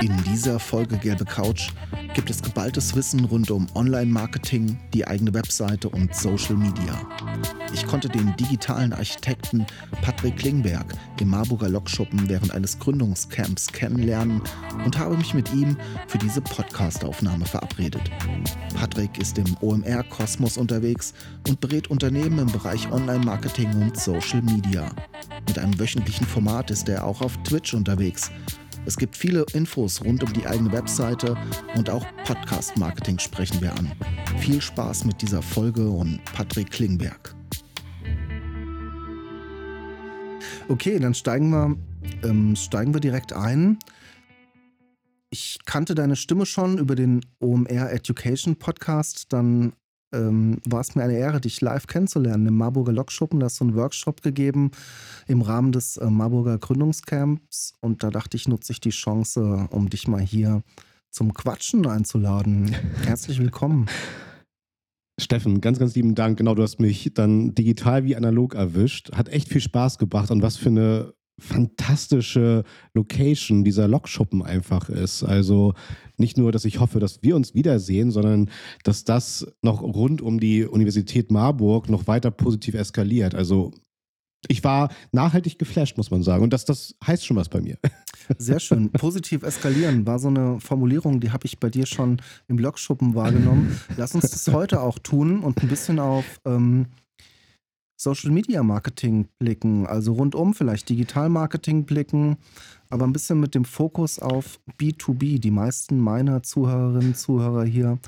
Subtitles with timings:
[0.00, 1.70] In dieser Folge Gelbe Couch
[2.14, 7.00] gibt es geballtes Wissen rund um Online-Marketing, die eigene Webseite und Social Media.
[7.72, 9.66] Ich konnte den digitalen Architekten
[10.02, 10.86] Patrick Klingberg
[11.20, 14.42] im Marburger Lokschuppen während eines Gründungscamps kennenlernen
[14.84, 15.76] und habe mich mit ihm
[16.08, 18.10] für diese Podcastaufnahme verabredet.
[18.74, 21.14] Patrick ist im OMR-Kosmos unterwegs
[21.48, 24.90] und berät Unternehmen im Bereich Online-Marketing und Social Media.
[25.48, 28.30] Mit einem wöchentlichen Format ist er auch auf Twitch unterwegs.
[28.86, 31.36] Es gibt viele Infos rund um die eigene Webseite
[31.74, 33.90] und auch Podcast-Marketing sprechen wir an.
[34.38, 37.34] Viel Spaß mit dieser Folge und Patrick Klingberg.
[40.68, 41.76] Okay, dann steigen wir,
[42.22, 43.76] ähm, steigen wir direkt ein.
[45.30, 49.32] Ich kannte deine Stimme schon über den OMR Education Podcast.
[49.32, 49.72] Dann
[50.12, 53.40] ähm, war es mir eine Ehre, dich live kennenzulernen im Marburger Lokschuppen.
[53.40, 54.70] Da hast du einen Workshop gegeben
[55.26, 57.74] im Rahmen des äh, Marburger Gründungscamps.
[57.80, 60.62] Und da dachte ich, nutze ich die Chance, um dich mal hier
[61.10, 62.74] zum Quatschen einzuladen.
[63.04, 63.86] Herzlich willkommen.
[65.18, 66.36] Steffen, ganz, ganz lieben Dank.
[66.36, 69.12] Genau, du hast mich dann digital wie analog erwischt.
[69.12, 75.22] Hat echt viel Spaß gebracht und was für eine fantastische Location dieser Lokschuppen einfach ist.
[75.22, 75.74] Also
[76.16, 78.50] nicht nur, dass ich hoffe, dass wir uns wiedersehen, sondern
[78.84, 83.34] dass das noch rund um die Universität Marburg noch weiter positiv eskaliert.
[83.34, 83.72] Also
[84.48, 86.42] ich war nachhaltig geflasht, muss man sagen.
[86.42, 87.78] Und das, das heißt schon was bei mir.
[88.38, 88.90] Sehr schön.
[88.92, 93.78] Positiv eskalieren war so eine Formulierung, die habe ich bei dir schon im Lokschuppen wahrgenommen.
[93.96, 96.86] Lass uns das heute auch tun und ein bisschen auf ähm,
[97.96, 102.36] Social Media Marketing blicken, also rundum vielleicht Digital Marketing blicken,
[102.90, 105.40] aber ein bisschen mit dem Fokus auf B2B.
[105.40, 107.98] Die meisten meiner Zuhörerinnen und Zuhörer hier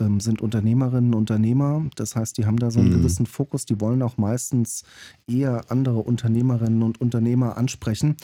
[0.00, 1.84] ähm, sind Unternehmerinnen und Unternehmer.
[1.96, 2.98] Das heißt, die haben da so einen mhm.
[2.98, 3.64] gewissen Fokus.
[3.64, 4.82] Die wollen auch meistens
[5.26, 8.16] eher andere Unternehmerinnen und Unternehmer ansprechen.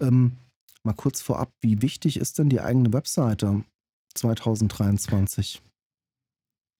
[0.00, 0.32] Ähm,
[0.82, 3.64] mal kurz vorab, wie wichtig ist denn die eigene Webseite
[4.14, 5.60] 2023?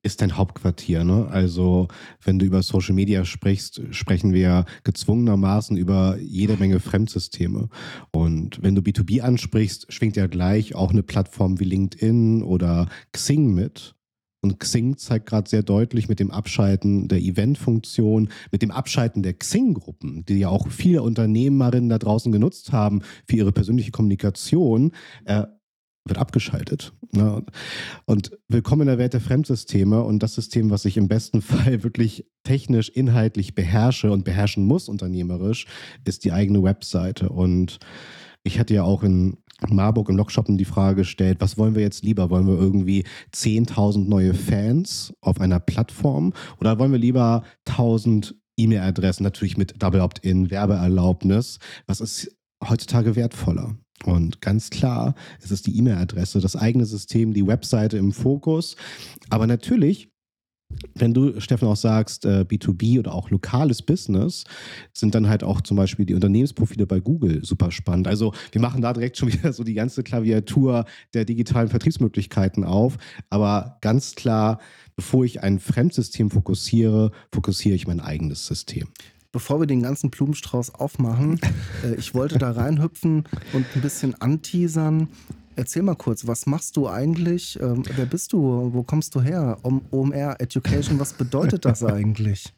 [0.05, 1.03] Ist dein Hauptquartier.
[1.03, 1.27] Ne?
[1.31, 1.89] Also
[2.23, 7.69] wenn du über Social Media sprichst, sprechen wir gezwungenermaßen über jede Menge Fremdsysteme.
[8.13, 13.55] Und wenn du B2B ansprichst, schwingt ja gleich auch eine Plattform wie LinkedIn oder Xing
[13.55, 13.95] mit.
[14.45, 19.33] Und Xing zeigt gerade sehr deutlich mit dem Abschalten der Event-Funktion, mit dem Abschalten der
[19.33, 24.93] Xing-Gruppen, die ja auch viele Unternehmerinnen da draußen genutzt haben für ihre persönliche Kommunikation,
[25.25, 25.45] äh,
[26.05, 26.93] wird abgeschaltet.
[27.13, 27.43] Ne?
[28.05, 31.83] Und willkommen in der Welt der Fremdsysteme und das System, was ich im besten Fall
[31.83, 35.67] wirklich technisch, inhaltlich beherrsche und beherrschen muss, unternehmerisch,
[36.05, 37.31] ist die eigene Webseite.
[37.31, 37.79] Und
[38.43, 39.39] ich hatte ja auch in
[39.69, 42.29] Marburg im Lokshoppen die Frage gestellt, was wollen wir jetzt lieber?
[42.29, 43.05] Wollen wir irgendwie
[43.35, 50.01] 10.000 neue Fans auf einer Plattform oder wollen wir lieber 1.000 E-Mail-Adressen, natürlich mit Double
[50.01, 51.59] Opt-in, Werbeerlaubnis?
[51.87, 53.77] Was ist heutzutage wertvoller?
[54.05, 58.77] Und ganz klar, es ist die E-Mail-Adresse, das eigene System, die Webseite im Fokus.
[59.31, 60.11] Aber natürlich
[60.95, 64.45] wenn du, Steffen, auch sagst, äh, B2B oder auch lokales Business,
[64.93, 68.09] sind dann halt auch zum Beispiel die Unternehmensprofile bei Google super spannend.
[68.09, 72.97] Also wir machen da direkt schon wieder so die ganze Klaviatur der digitalen Vertriebsmöglichkeiten auf.
[73.31, 74.61] Aber ganz klar,
[74.97, 78.89] bevor ich ein Fremdsystem fokussiere, fokussiere ich mein eigenes System
[79.35, 81.39] bevor wir den ganzen Blumenstrauß aufmachen,
[81.85, 85.09] äh, ich wollte da reinhüpfen und ein bisschen anteasern.
[85.57, 87.59] Erzähl mal kurz, was machst du eigentlich?
[87.61, 88.71] Ähm, wer bist du?
[88.73, 89.59] Wo kommst du her?
[89.91, 92.55] OMR Education, was bedeutet das eigentlich?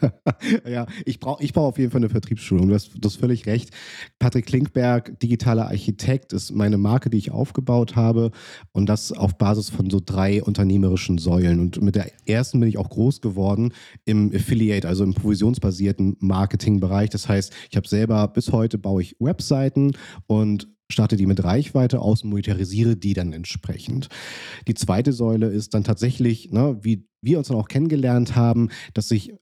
[0.68, 2.68] ja, ich brauche ich brauch auf jeden Fall eine Vertriebsschulung.
[2.68, 3.70] Du hast, du hast völlig recht.
[4.18, 8.30] Patrick Klinkberg, digitaler Architekt, ist meine Marke, die ich aufgebaut habe.
[8.72, 11.60] Und das auf Basis von so drei unternehmerischen Säulen.
[11.60, 13.72] Und mit der ersten bin ich auch groß geworden
[14.04, 17.10] im Affiliate, also im provisionsbasierten Marketingbereich.
[17.10, 19.92] Das heißt, ich habe selber bis heute baue ich Webseiten
[20.26, 24.08] und starte die mit Reichweite aus und monetarisiere die dann entsprechend.
[24.68, 29.10] Die zweite Säule ist dann tatsächlich, ne, wie wir uns dann auch kennengelernt haben, dass
[29.10, 29.34] ich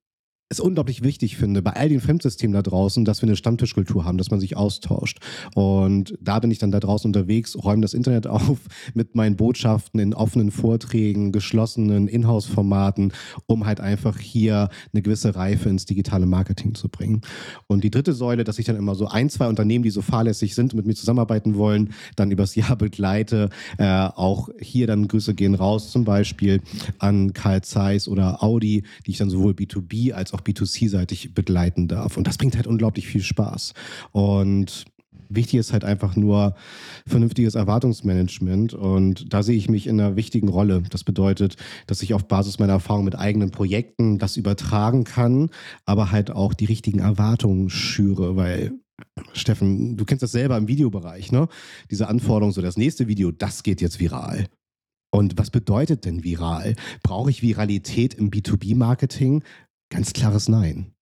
[0.55, 4.19] es unglaublich wichtig finde, bei all den Fremdsystemen da draußen, dass wir eine Stammtischkultur haben,
[4.19, 5.19] dass man sich austauscht.
[5.55, 8.59] Und da bin ich dann da draußen unterwegs, räume das Internet auf
[8.95, 13.13] mit meinen Botschaften in offenen Vorträgen, geschlossenen Inhouse-Formaten,
[13.47, 17.23] um halt einfach hier eine gewisse Reife ins digitale Marketing zu bringen.
[17.67, 20.55] Und die dritte Säule, dass ich dann immer so ein, zwei Unternehmen, die so fahrlässig
[20.55, 23.51] sind und mit mir zusammenarbeiten wollen, dann übers Jahr begleite.
[23.79, 26.61] Äh, auch hier dann Grüße gehen raus, zum Beispiel
[26.99, 32.17] an Karl Zeiss oder Audi, die ich dann sowohl B2B als auch B2C-seitig begleiten darf.
[32.17, 33.75] Und das bringt halt unglaublich viel Spaß.
[34.13, 34.87] Und
[35.29, 36.55] Wichtig ist halt einfach nur
[37.07, 40.83] vernünftiges Erwartungsmanagement und da sehe ich mich in einer wichtigen Rolle.
[40.91, 41.57] Das bedeutet,
[41.87, 45.51] dass ich auf Basis meiner Erfahrung mit eigenen Projekten das übertragen kann,
[45.87, 48.73] aber halt auch die richtigen Erwartungen schüre, weil
[49.33, 51.49] Steffen, du kennst das selber im Videobereich, ne?
[51.91, 54.47] Diese Anforderung, so das nächste Video, das geht jetzt viral.
[55.15, 56.75] Und was bedeutet denn viral?
[57.05, 59.45] Brauche ich Viralität im B2B-Marketing?
[59.91, 60.95] Ganz klares Nein.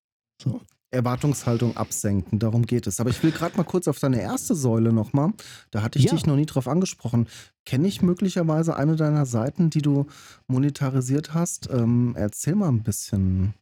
[0.41, 0.61] So.
[0.91, 2.99] Erwartungshaltung absenken, darum geht es.
[2.99, 5.31] Aber ich will gerade mal kurz auf deine erste Säule nochmal.
[5.71, 6.11] Da hatte ich ja.
[6.11, 7.27] dich noch nie drauf angesprochen.
[7.65, 10.07] Kenne ich möglicherweise eine deiner Seiten, die du
[10.47, 11.69] monetarisiert hast?
[11.71, 13.53] Ähm, erzähl mal ein bisschen.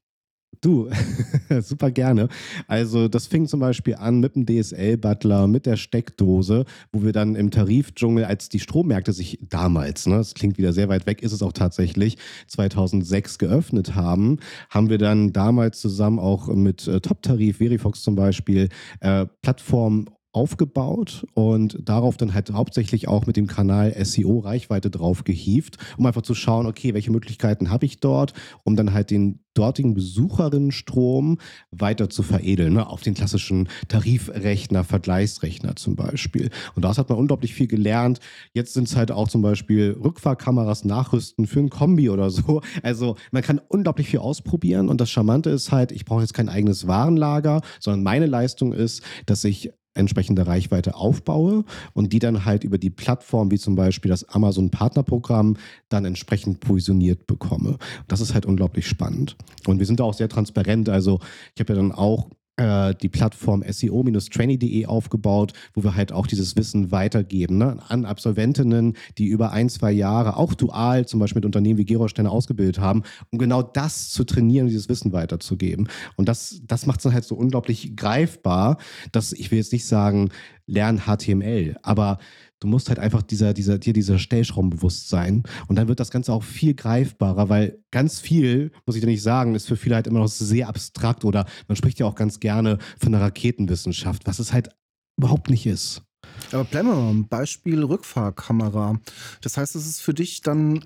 [0.61, 0.89] Du,
[1.61, 2.27] super gerne.
[2.67, 7.35] Also das fing zum Beispiel an mit dem DSL-Butler, mit der Steckdose, wo wir dann
[7.35, 11.31] im Tarifdschungel, als die Strommärkte sich damals, ne, das klingt wieder sehr weit weg, ist
[11.31, 12.17] es auch tatsächlich,
[12.47, 14.39] 2006 geöffnet haben,
[14.69, 18.67] haben wir dann damals zusammen auch mit äh, Top-Tarif, Verifox zum Beispiel,
[18.99, 25.23] äh, Plattformen aufgebaut und darauf dann halt hauptsächlich auch mit dem Kanal SEO Reichweite drauf
[25.23, 28.33] gehievt, um einfach zu schauen, okay, welche Möglichkeiten habe ich dort,
[28.63, 31.37] um dann halt den dortigen Besucherinnenstrom
[31.71, 32.87] weiter zu veredeln, ne?
[32.87, 36.49] auf den klassischen Tarifrechner, Vergleichsrechner zum Beispiel.
[36.75, 38.19] Und daraus hat man unglaublich viel gelernt.
[38.53, 42.61] Jetzt sind es halt auch zum Beispiel Rückfahrkameras nachrüsten für ein Kombi oder so.
[42.83, 46.49] Also man kann unglaublich viel ausprobieren und das Charmante ist halt, ich brauche jetzt kein
[46.49, 52.63] eigenes Warenlager, sondern meine Leistung ist, dass ich entsprechende Reichweite aufbaue und die dann halt
[52.63, 55.57] über die Plattform, wie zum Beispiel das Amazon Partnerprogramm,
[55.89, 57.77] dann entsprechend positioniert bekomme.
[58.07, 59.35] Das ist halt unglaublich spannend.
[59.67, 60.89] Und wir sind da auch sehr transparent.
[60.89, 61.19] Also
[61.55, 62.29] ich habe ja dann auch
[62.59, 67.77] äh, die Plattform SEO-trainee.de aufgebaut, wo wir halt auch dieses Wissen weitergeben ne?
[67.87, 72.31] an Absolventinnen, die über ein, zwei Jahre auch dual zum Beispiel mit Unternehmen wie Gerolsteiner
[72.31, 75.87] ausgebildet haben, um genau das zu trainieren, dieses Wissen weiterzugeben.
[76.17, 78.77] Und das, das macht es dann halt so unglaublich greifbar,
[79.13, 80.29] dass ich will jetzt nicht sagen,
[80.65, 82.19] lern HTML, aber
[82.59, 85.43] Du musst halt einfach dieser, dieser, dir dieser Stellschrauben bewusst sein.
[85.67, 89.23] Und dann wird das Ganze auch viel greifbarer, weil ganz viel, muss ich dir nicht
[89.23, 92.39] sagen, ist für viele halt immer noch sehr abstrakt oder man spricht ja auch ganz
[92.39, 94.69] gerne von der Raketenwissenschaft, was es halt
[95.17, 96.03] überhaupt nicht ist.
[96.51, 98.99] Aber bleiben wir mal Beispiel Rückfahrkamera.
[99.41, 100.85] Das heißt, es ist für dich dann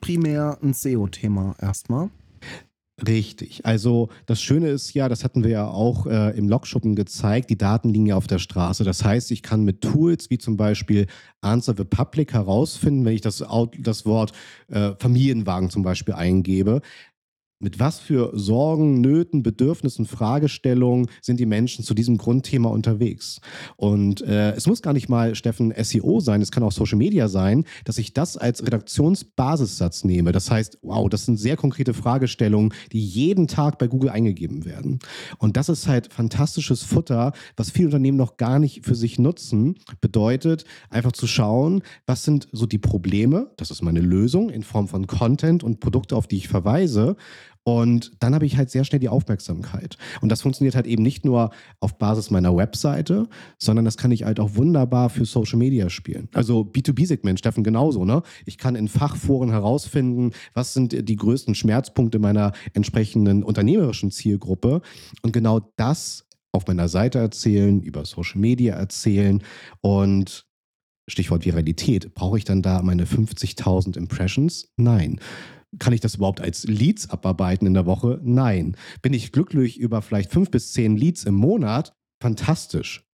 [0.00, 2.10] primär ein SEO-Thema erstmal.
[3.00, 3.64] Richtig.
[3.64, 7.56] Also das Schöne ist ja, das hatten wir ja auch äh, im Logschuppen gezeigt, die
[7.56, 8.84] Daten liegen ja auf der Straße.
[8.84, 11.06] Das heißt, ich kann mit Tools wie zum Beispiel
[11.40, 13.42] Answer the Public herausfinden, wenn ich das,
[13.78, 14.32] das Wort
[14.68, 16.82] äh, Familienwagen zum Beispiel eingebe,
[17.62, 23.40] mit was für Sorgen, Nöten, Bedürfnissen, Fragestellungen sind die Menschen zu diesem Grundthema unterwegs?
[23.76, 27.28] Und äh, es muss gar nicht mal, Steffen, SEO sein, es kann auch Social Media
[27.28, 30.32] sein, dass ich das als Redaktionsbasissatz nehme.
[30.32, 34.98] Das heißt, wow, das sind sehr konkrete Fragestellungen, die jeden Tag bei Google eingegeben werden.
[35.38, 39.76] Und das ist halt fantastisches Futter, was viele Unternehmen noch gar nicht für sich nutzen.
[40.00, 44.88] Bedeutet, einfach zu schauen, was sind so die Probleme, das ist meine Lösung in Form
[44.88, 47.16] von Content und Produkte, auf die ich verweise
[47.64, 49.96] und dann habe ich halt sehr schnell die Aufmerksamkeit.
[50.20, 51.50] Und das funktioniert halt eben nicht nur
[51.80, 53.28] auf Basis meiner Webseite,
[53.58, 56.28] sondern das kann ich halt auch wunderbar für Social Media spielen.
[56.34, 58.04] Also B2B-Segment, Steffen, genauso.
[58.04, 58.22] Ne?
[58.46, 64.82] Ich kann in Fachforen herausfinden, was sind die größten Schmerzpunkte meiner entsprechenden unternehmerischen Zielgruppe.
[65.22, 69.42] Und genau das auf meiner Seite erzählen, über Social Media erzählen
[69.80, 70.46] und
[71.08, 74.68] Stichwort Viralität, brauche ich dann da meine 50.000 Impressions?
[74.76, 75.20] Nein.
[75.78, 78.20] Kann ich das überhaupt als Leads abarbeiten in der Woche?
[78.22, 78.76] Nein.
[79.00, 81.94] Bin ich glücklich über vielleicht fünf bis zehn Leads im Monat?
[82.22, 83.04] Fantastisch.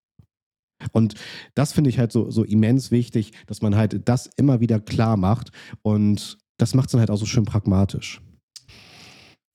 [0.93, 1.15] Und
[1.55, 5.17] das finde ich halt so, so immens wichtig, dass man halt das immer wieder klar
[5.17, 5.51] macht.
[5.83, 8.21] Und das macht es dann halt auch so schön pragmatisch.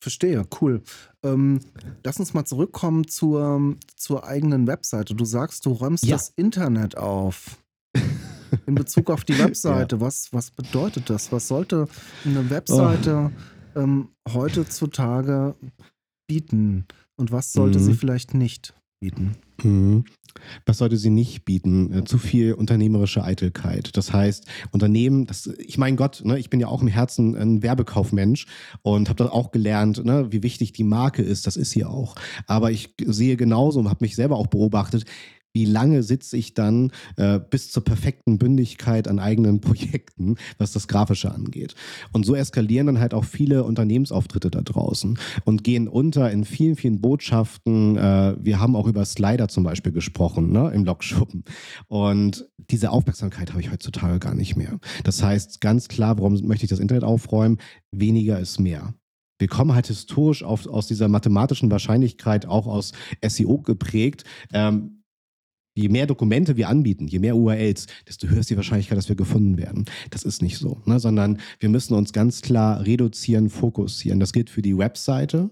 [0.01, 0.81] Verstehe, cool.
[1.23, 1.61] Ähm,
[2.03, 5.15] lass uns mal zurückkommen zur, zur eigenen Webseite.
[5.15, 6.15] Du sagst, du räumst ja.
[6.15, 7.63] das Internet auf
[8.65, 9.97] in Bezug auf die Webseite.
[9.97, 10.01] Ja.
[10.01, 11.31] Was, was bedeutet das?
[11.31, 11.87] Was sollte
[12.25, 13.31] eine Webseite
[13.75, 13.79] oh.
[13.79, 15.55] ähm, heutzutage
[16.27, 17.83] bieten und was sollte mhm.
[17.83, 19.35] sie vielleicht nicht bieten?
[19.61, 20.05] Mhm.
[20.65, 21.91] Was sollte sie nicht bieten?
[21.93, 23.95] Äh, zu viel unternehmerische Eitelkeit.
[23.95, 27.61] Das heißt, Unternehmen, das, ich mein Gott, ne, ich bin ja auch im Herzen ein
[27.61, 28.47] Werbekaufmensch
[28.81, 31.47] und habe das auch gelernt, ne, wie wichtig die Marke ist.
[31.47, 32.15] Das ist sie auch.
[32.47, 35.05] Aber ich sehe genauso und habe mich selber auch beobachtet,
[35.53, 40.87] wie lange sitze ich dann äh, bis zur perfekten Bündigkeit an eigenen Projekten, was das
[40.87, 41.75] Grafische angeht.
[42.11, 46.75] Und so eskalieren dann halt auch viele Unternehmensauftritte da draußen und gehen unter in vielen,
[46.75, 47.97] vielen Botschaften.
[47.97, 51.43] Äh, wir haben auch über Slider zum Beispiel gesprochen, ne, im Logschuppen.
[51.87, 54.79] Und diese Aufmerksamkeit habe ich heutzutage gar nicht mehr.
[55.03, 57.59] Das heißt, ganz klar, warum möchte ich das Internet aufräumen?
[57.91, 58.93] Weniger ist mehr
[59.39, 64.23] wir kommen halt historisch auf, aus dieser mathematischen Wahrscheinlichkeit auch aus SEO geprägt.
[64.53, 65.02] Ähm,
[65.73, 69.15] je mehr Dokumente wir anbieten, je mehr URLs, desto höher ist die Wahrscheinlichkeit, dass wir
[69.15, 69.85] gefunden werden.
[70.09, 70.99] Das ist nicht so, ne?
[70.99, 74.19] sondern wir müssen uns ganz klar reduzieren, fokussieren.
[74.19, 75.49] Das gilt für die Webseite,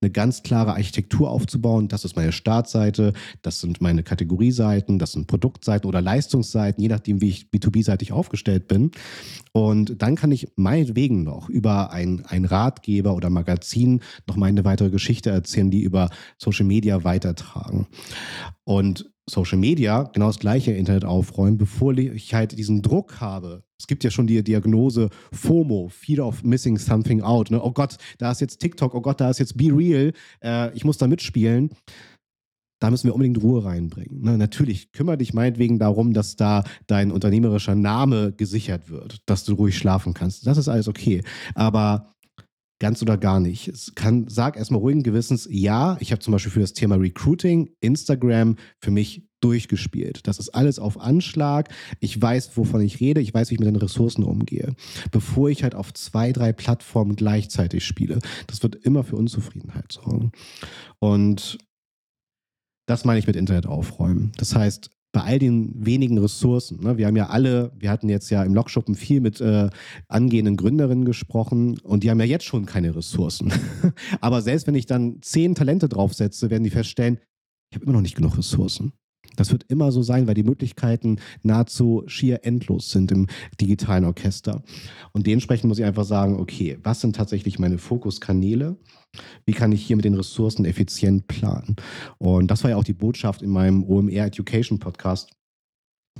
[0.00, 1.88] eine ganz klare Architektur aufzubauen.
[1.88, 7.20] Das ist meine Startseite, das sind meine Kategorieseiten, das sind Produktseiten oder Leistungsseiten, je nachdem,
[7.20, 8.92] wie ich B2B-seitig aufgestellt bin.
[9.52, 14.64] Und dann kann ich meinetwegen noch über ein, ein Ratgeber oder Magazin noch mal eine
[14.64, 17.88] weitere Geschichte erzählen, die über Social Media weitertragen.
[18.62, 23.62] Und Social Media genau das gleiche Internet aufräumen, bevor ich halt diesen Druck habe.
[23.78, 27.50] Es gibt ja schon die Diagnose FOMO, Fear of Missing Something Out.
[27.50, 27.62] Ne?
[27.62, 30.84] Oh Gott, da ist jetzt TikTok, oh Gott, da ist jetzt Be Real, äh, ich
[30.84, 31.70] muss da mitspielen.
[32.80, 34.22] Da müssen wir unbedingt Ruhe reinbringen.
[34.22, 34.38] Ne?
[34.38, 39.76] Natürlich, kümmere dich meinetwegen darum, dass da dein unternehmerischer Name gesichert wird, dass du ruhig
[39.76, 40.46] schlafen kannst.
[40.46, 41.22] Das ist alles okay.
[41.54, 42.14] Aber
[42.78, 43.68] ganz oder gar nicht.
[43.68, 47.70] Es kann, sag erstmal ruhigen Gewissens, ja, ich habe zum Beispiel für das Thema Recruiting
[47.80, 50.26] Instagram für mich durchgespielt.
[50.26, 51.68] Das ist alles auf Anschlag.
[52.00, 53.20] Ich weiß, wovon ich rede.
[53.20, 54.74] Ich weiß, wie ich mit den Ressourcen umgehe.
[55.10, 58.18] Bevor ich halt auf zwei, drei Plattformen gleichzeitig spiele.
[58.46, 60.32] Das wird immer für Unzufriedenheit sorgen.
[60.98, 61.58] Und
[62.86, 64.32] das meine ich mit Internet aufräumen.
[64.38, 66.80] Das heißt, bei all den wenigen Ressourcen.
[66.80, 66.96] Ne?
[66.96, 69.68] Wir haben ja alle, wir hatten jetzt ja im Logschuppen viel mit äh,
[70.06, 73.52] angehenden Gründerinnen gesprochen und die haben ja jetzt schon keine Ressourcen.
[74.20, 77.18] Aber selbst wenn ich dann zehn Talente draufsetze, werden die feststellen,
[77.70, 78.92] ich habe immer noch nicht genug Ressourcen.
[79.38, 83.28] Das wird immer so sein, weil die Möglichkeiten nahezu schier endlos sind im
[83.60, 84.62] digitalen Orchester.
[85.12, 88.76] Und dementsprechend muss ich einfach sagen, okay, was sind tatsächlich meine Fokuskanäle?
[89.46, 91.76] Wie kann ich hier mit den Ressourcen effizient planen?
[92.18, 95.30] Und das war ja auch die Botschaft in meinem OMR Education Podcast,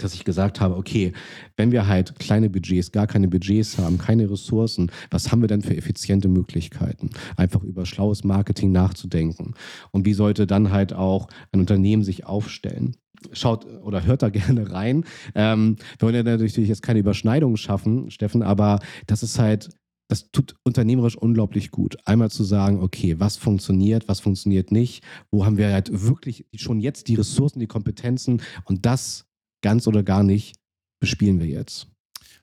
[0.03, 1.13] dass ich gesagt habe, okay,
[1.57, 5.63] wenn wir halt kleine Budgets, gar keine Budgets haben, keine Ressourcen, was haben wir denn
[5.63, 7.11] für effiziente Möglichkeiten?
[7.37, 9.55] Einfach über schlaues Marketing nachzudenken.
[9.91, 12.97] Und wie sollte dann halt auch ein Unternehmen sich aufstellen?
[13.33, 15.05] Schaut oder hört da gerne rein.
[15.35, 19.71] Ähm, wir wollen ja natürlich jetzt keine Überschneidungen schaffen, Steffen, aber das ist halt
[20.09, 21.97] das tut unternehmerisch unglaublich gut.
[22.07, 26.81] Einmal zu sagen, okay, was funktioniert, was funktioniert nicht, wo haben wir halt wirklich schon
[26.81, 29.27] jetzt die Ressourcen, die Kompetenzen und das
[29.63, 30.57] ganz oder gar nicht
[31.01, 31.89] bespielen wir jetzt.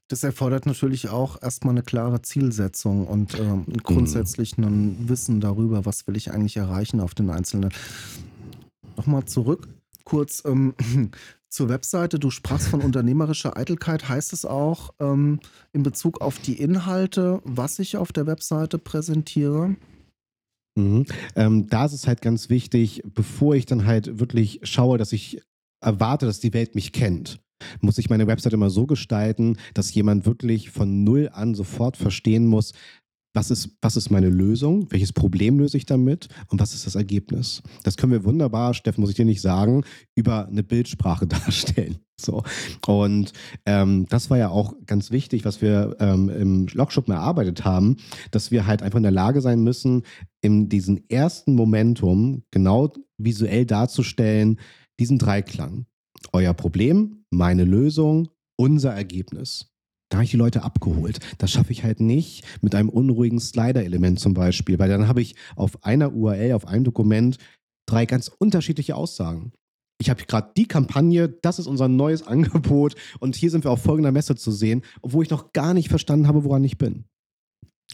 [0.08, 6.06] Das erfordert natürlich auch erstmal eine klare Zielsetzung und ähm, grundsätzlich ein Wissen darüber, was
[6.06, 7.72] will ich eigentlich erreichen auf den einzelnen.
[8.98, 9.68] Nochmal zurück,
[10.04, 10.76] kurz ähm,
[11.50, 12.20] zur Webseite.
[12.20, 14.08] Du sprachst von unternehmerischer Eitelkeit.
[14.08, 15.40] Heißt es auch ähm,
[15.74, 19.76] in Bezug auf die Inhalte, was ich auf der Webseite präsentiere?
[20.76, 21.06] Mhm.
[21.36, 25.42] Ähm, da ist es halt ganz wichtig, bevor ich dann halt wirklich schaue, dass ich
[25.86, 27.40] erwarte, dass die Welt mich kennt,
[27.82, 32.48] muss ich meine Website immer so gestalten, dass jemand wirklich von null an sofort verstehen
[32.48, 32.74] muss,
[33.36, 36.96] was ist, was ist meine Lösung, welches Problem löse ich damit und was ist das
[36.96, 37.62] Ergebnis.
[37.84, 39.84] Das können wir wunderbar, Steffen, muss ich dir nicht sagen,
[40.16, 41.98] über eine Bildsprache darstellen.
[42.20, 42.44] So.
[42.88, 43.34] Und
[43.66, 47.98] ähm, das war ja auch ganz wichtig, was wir ähm, im Logschuppen erarbeitet haben,
[48.32, 50.04] dass wir halt einfach in der Lage sein müssen,
[50.42, 54.60] in diesem ersten Momentum genau visuell darzustellen,
[55.00, 55.86] diesen Dreiklang.
[56.34, 59.72] Euer Problem, meine Lösung, unser Ergebnis.
[60.10, 61.20] Da habe ich die Leute abgeholt.
[61.40, 65.36] Das schaffe ich halt nicht mit einem unruhigen Slider-Element zum Beispiel, weil dann habe ich
[65.56, 67.38] auf einer URL, auf einem Dokument
[67.88, 69.52] drei ganz unterschiedliche Aussagen.
[70.00, 73.82] Ich habe gerade die Kampagne, das ist unser neues Angebot und hier sind wir auf
[73.82, 77.06] folgender Messe zu sehen, obwohl ich noch gar nicht verstanden habe, woran ich bin.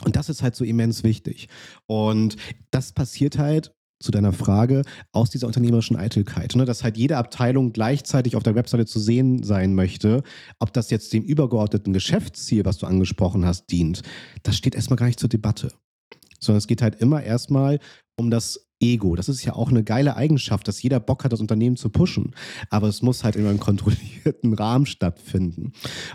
[0.03, 1.47] Und das ist halt so immens wichtig.
[1.85, 2.37] Und
[2.71, 6.55] das passiert halt zu deiner Frage, aus dieser unternehmerischen Eitelkeit.
[6.55, 6.65] Ne?
[6.65, 10.23] Dass halt jede Abteilung gleichzeitig auf der Webseite zu sehen sein möchte.
[10.59, 14.01] Ob das jetzt dem übergeordneten Geschäftsziel, was du angesprochen hast, dient,
[14.43, 15.71] das steht erstmal gar nicht zur Debatte.
[16.39, 17.79] Sondern es geht halt immer erstmal
[18.17, 19.15] um das Ego.
[19.15, 22.33] Das ist ja auch eine geile Eigenschaft, dass jeder Bock hat, das Unternehmen zu pushen.
[22.69, 25.71] Aber es muss halt in einem kontrollierten Rahmen stattfinden.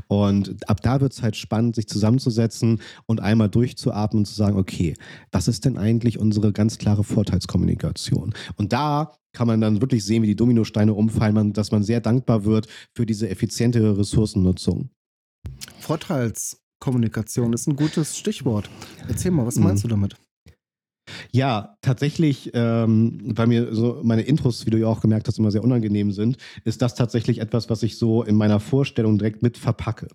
[0.09, 4.59] Und ab da wird es halt spannend, sich zusammenzusetzen und einmal durchzuatmen und zu sagen,
[4.59, 4.95] okay,
[5.33, 8.35] was ist denn eigentlich unsere ganz klare Vorteilskommunikation?
[8.57, 12.45] Und da kann man dann wirklich sehen, wie die Dominosteine umfallen, dass man sehr dankbar
[12.45, 14.89] wird für diese effizientere Ressourcennutzung.
[15.79, 18.71] Vorteilskommunikation ist ein gutes Stichwort.
[19.09, 19.89] Erzähl mal, was meinst mhm.
[19.89, 20.17] du damit?
[21.33, 25.51] Ja, tatsächlich, ähm, weil mir so meine Intros, wie du ja auch gemerkt hast, immer
[25.51, 29.59] sehr unangenehm sind, ist das tatsächlich etwas, was ich so in meiner Vorstellung direkt mit
[29.59, 30.09] verpacke.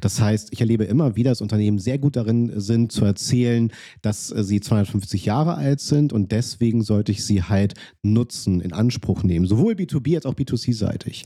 [0.00, 3.72] Das heißt, ich erlebe immer wieder, dass Unternehmen sehr gut darin sind, zu erzählen,
[4.02, 9.22] dass sie 250 Jahre alt sind und deswegen sollte ich sie halt nutzen, in Anspruch
[9.22, 11.24] nehmen, sowohl B2B als auch B2C-seitig.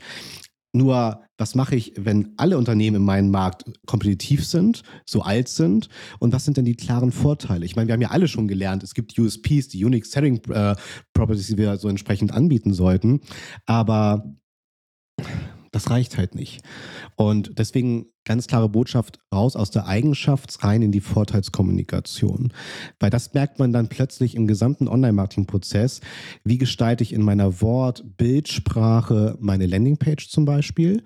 [0.72, 5.88] Nur, was mache ich, wenn alle Unternehmen in meinem Markt kompetitiv sind, so alt sind?
[6.20, 7.64] Und was sind denn die klaren Vorteile?
[7.64, 10.76] Ich meine, wir haben ja alle schon gelernt, es gibt USPs, die Unique Selling äh,
[11.12, 13.20] Properties, die wir so entsprechend anbieten sollten.
[13.66, 14.36] Aber
[15.70, 16.62] das reicht halt nicht.
[17.16, 22.52] Und deswegen ganz klare Botschaft raus aus der Eigenschaft rein in die Vorteilskommunikation.
[22.98, 26.00] Weil das merkt man dann plötzlich im gesamten Online-Marketing-Prozess.
[26.44, 31.02] Wie gestalte ich in meiner Wort-, Bildsprache meine Landingpage zum Beispiel?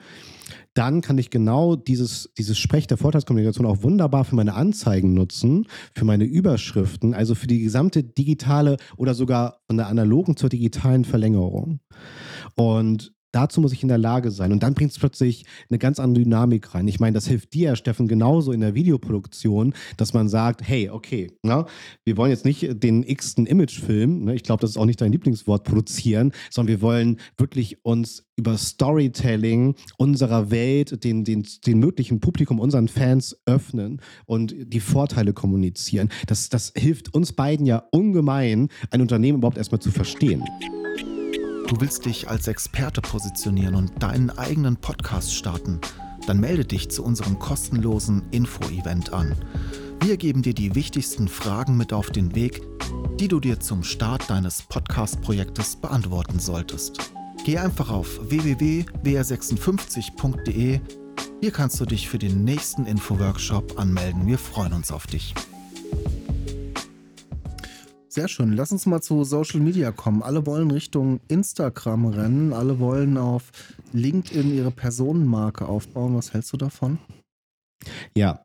[0.75, 5.67] dann kann ich genau dieses, dieses Sprech der Vorteilskommunikation auch wunderbar für meine Anzeigen nutzen,
[5.95, 11.05] für meine Überschriften, also für die gesamte digitale oder sogar von der analogen zur digitalen
[11.05, 11.79] Verlängerung.
[12.57, 14.53] Und Dazu muss ich in der Lage sein.
[14.53, 16.87] Und dann bringt es plötzlich eine ganz andere Dynamik rein.
[16.87, 21.33] Ich meine, das hilft dir, Steffen, genauso in der Videoproduktion, dass man sagt, hey, okay,
[21.43, 21.67] na,
[22.05, 25.11] wir wollen jetzt nicht den x-ten Imagefilm, ne, ich glaube, das ist auch nicht dein
[25.11, 32.21] Lieblingswort, produzieren, sondern wir wollen wirklich uns über Storytelling unserer Welt, den, den, den möglichen
[32.21, 36.09] Publikum, unseren Fans öffnen und die Vorteile kommunizieren.
[36.29, 40.45] Das, das hilft uns beiden ja ungemein, ein Unternehmen überhaupt erstmal zu verstehen.
[41.67, 45.81] Du willst dich als Experte positionieren und deinen eigenen Podcast starten?
[46.27, 49.35] Dann melde dich zu unserem kostenlosen Info-Event an.
[50.03, 52.61] Wir geben dir die wichtigsten Fragen mit auf den Weg,
[53.19, 56.99] die du dir zum Start deines Podcast-Projektes beantworten solltest.
[57.47, 60.81] Geh einfach auf www.wr56.de.
[61.41, 64.27] Hier kannst du dich für den nächsten Info-Workshop anmelden.
[64.27, 65.33] Wir freuen uns auf dich.
[68.15, 68.53] Sehr schön.
[68.53, 70.23] Lass uns mal zu Social Media kommen.
[70.23, 72.53] Alle wollen Richtung Instagram rennen.
[72.53, 73.51] Alle wollen auf
[73.93, 76.15] LinkedIn ihre Personenmarke aufbauen.
[76.15, 76.99] Was hältst du davon?
[78.17, 78.45] Ja,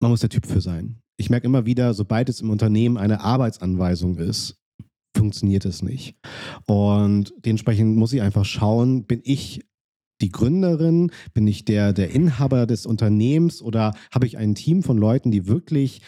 [0.00, 0.96] man muss der Typ für sein.
[1.18, 4.54] Ich merke immer wieder, sobald es im Unternehmen eine Arbeitsanweisung ist,
[5.14, 6.16] funktioniert es nicht.
[6.66, 9.60] Und dementsprechend muss ich einfach schauen, bin ich
[10.22, 11.12] die Gründerin?
[11.34, 15.46] Bin ich der, der Inhaber des Unternehmens oder habe ich ein Team von Leuten, die
[15.46, 16.00] wirklich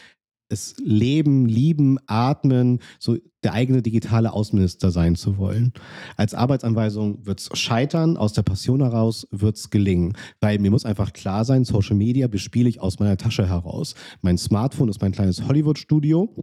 [0.51, 5.73] es leben, lieben, atmen, so der eigene digitale Außenminister sein zu wollen.
[6.17, 10.17] Als Arbeitsanweisung wird es scheitern, aus der Passion heraus wird es gelingen.
[10.41, 13.95] Weil mir muss einfach klar sein, Social Media bespiele ich aus meiner Tasche heraus.
[14.21, 16.35] Mein Smartphone ist mein kleines Hollywood-Studio.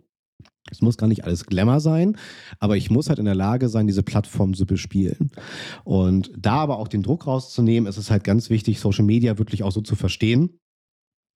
[0.69, 2.17] Es muss gar nicht alles Glamour sein,
[2.59, 5.31] aber ich muss halt in der Lage sein, diese Plattform zu bespielen.
[5.85, 9.63] Und da aber auch den Druck rauszunehmen, ist es halt ganz wichtig, Social Media wirklich
[9.63, 10.59] auch so zu verstehen,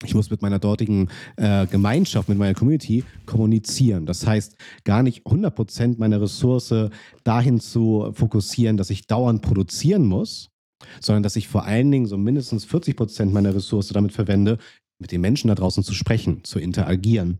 [0.03, 4.05] ich muss mit meiner dortigen äh, Gemeinschaft, mit meiner Community kommunizieren.
[4.05, 6.73] Das heißt, gar nicht 100% meiner Ressource
[7.23, 10.49] dahin zu fokussieren, dass ich dauernd produzieren muss,
[10.99, 14.57] sondern dass ich vor allen Dingen so mindestens 40% meiner Ressource damit verwende,
[14.99, 17.39] mit den Menschen da draußen zu sprechen, zu interagieren.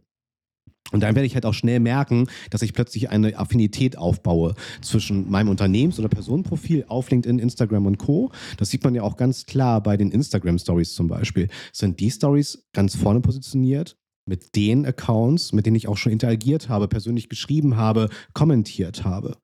[0.92, 5.30] Und dann werde ich halt auch schnell merken, dass ich plötzlich eine Affinität aufbaue zwischen
[5.30, 8.32] meinem Unternehmens- oder Personenprofil auf LinkedIn, Instagram und Co.
[8.58, 11.48] Das sieht man ja auch ganz klar bei den Instagram-Stories zum Beispiel.
[11.72, 13.98] Sind die Stories ganz vorne positioniert?
[14.28, 19.38] Mit den Accounts, mit denen ich auch schon interagiert habe, persönlich geschrieben habe, kommentiert habe.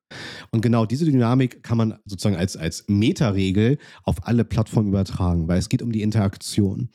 [0.51, 5.57] Und genau diese Dynamik kann man sozusagen als, als Meta-Regel auf alle Plattformen übertragen, weil
[5.57, 6.89] es geht um die Interaktion.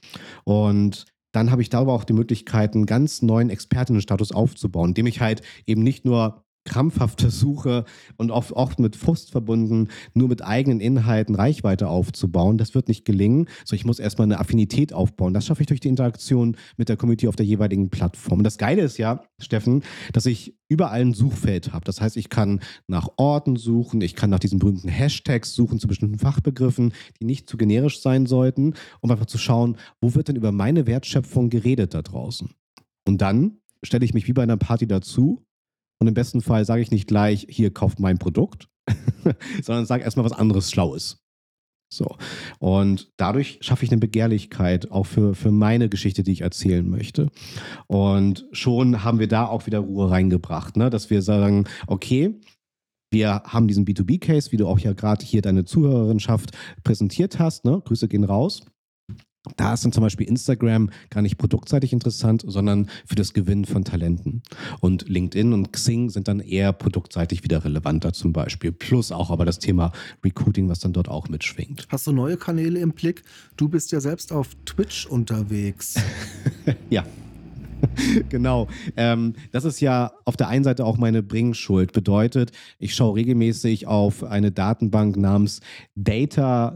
[0.44, 5.20] Und dann habe ich darüber auch die Möglichkeit, einen ganz neuen Expertinnenstatus aufzubauen, indem ich
[5.20, 7.84] halt eben nicht nur krampfhaft versuche
[8.16, 12.58] und oft, oft mit Frust verbunden, nur mit eigenen Inhalten Reichweite aufzubauen.
[12.58, 13.48] Das wird nicht gelingen.
[13.64, 15.34] So, ich muss erstmal eine Affinität aufbauen.
[15.34, 18.38] Das schaffe ich durch die Interaktion mit der Community auf der jeweiligen Plattform.
[18.38, 21.84] Und das Geile ist ja, Steffen, dass ich überall ein Suchfeld habe.
[21.84, 25.88] Das heißt, ich kann nach Orten suchen, ich kann nach diesen berühmten Hashtags suchen zu
[25.88, 30.36] bestimmten Fachbegriffen, die nicht zu generisch sein sollten, um einfach zu schauen, wo wird denn
[30.36, 32.50] über meine Wertschöpfung geredet da draußen.
[33.06, 35.44] Und dann stelle ich mich wie bei einer Party dazu
[36.02, 38.68] und im besten Fall sage ich nicht gleich, hier kauft mein Produkt,
[39.62, 41.22] sondern sage erstmal was anderes Schlaues.
[41.92, 42.16] So.
[42.58, 47.28] Und dadurch schaffe ich eine Begehrlichkeit auch für, für meine Geschichte, die ich erzählen möchte.
[47.86, 50.90] Und schon haben wir da auch wieder Ruhe reingebracht, ne?
[50.90, 52.40] dass wir sagen, okay,
[53.12, 56.50] wir haben diesen B2B-Case, wie du auch ja gerade hier deine Zuhörerinschaft
[56.82, 57.64] präsentiert hast.
[57.64, 57.80] Ne?
[57.84, 58.62] Grüße gehen raus.
[59.56, 63.84] Da ist dann zum Beispiel Instagram gar nicht produktseitig interessant, sondern für das Gewinnen von
[63.84, 64.42] Talenten.
[64.80, 68.70] Und LinkedIn und Xing sind dann eher produktseitig wieder relevanter zum Beispiel.
[68.70, 69.90] Plus auch aber das Thema
[70.24, 71.88] Recruiting, was dann dort auch mitschwingt.
[71.88, 73.24] Hast du neue Kanäle im Blick?
[73.56, 75.94] Du bist ja selbst auf Twitch unterwegs.
[76.90, 77.04] ja,
[78.28, 78.68] genau.
[78.96, 81.92] Ähm, das ist ja auf der einen Seite auch meine Bringschuld.
[81.92, 85.60] Bedeutet, ich schaue regelmäßig auf eine Datenbank namens
[85.94, 86.72] data.ai.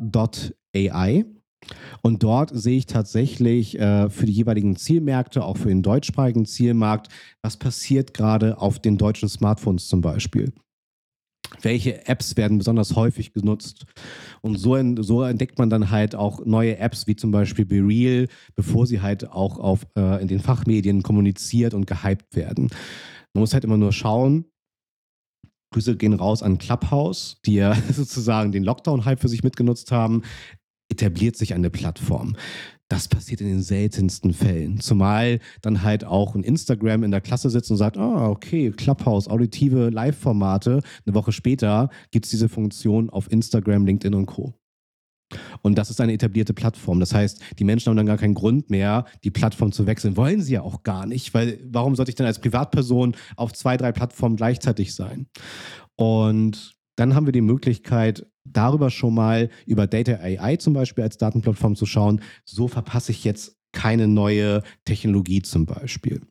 [2.02, 7.08] Und dort sehe ich tatsächlich äh, für die jeweiligen Zielmärkte, auch für den deutschsprachigen Zielmarkt,
[7.42, 10.52] was passiert gerade auf den deutschen Smartphones zum Beispiel
[11.62, 13.86] welche Apps werden besonders häufig genutzt.
[14.42, 18.86] Und so, so, entdeckt man dann halt auch neue Apps, wie zum Beispiel BeReal, bevor
[18.86, 22.68] sie halt auch auf, äh, in den Fachmedien kommuniziert und gehypt werden.
[23.34, 24.46] Man muss halt immer nur schauen,
[25.72, 30.22] Grüße gehen raus an Clubhouse, die ja sozusagen den Lockdown-Hype für sich mitgenutzt haben,
[30.88, 32.36] etabliert sich eine Plattform.
[32.88, 34.78] Das passiert in den seltensten Fällen.
[34.80, 39.28] Zumal dann halt auch ein Instagram in der Klasse sitzt und sagt, ah, okay, Clubhouse,
[39.28, 40.80] auditive Live-Formate.
[41.04, 44.54] Eine Woche später gibt es diese Funktion auf Instagram, LinkedIn und Co.
[45.62, 47.00] Und das ist eine etablierte Plattform.
[47.00, 50.16] Das heißt, die Menschen haben dann gar keinen Grund mehr, die Plattform zu wechseln.
[50.16, 53.76] Wollen sie ja auch gar nicht, weil warum sollte ich denn als Privatperson auf zwei,
[53.76, 55.26] drei Plattformen gleichzeitig sein?
[55.96, 61.18] Und dann haben wir die Möglichkeit, darüber schon mal über Data AI zum Beispiel als
[61.18, 62.20] Datenplattform zu schauen.
[62.44, 66.22] So verpasse ich jetzt keine neue Technologie zum Beispiel.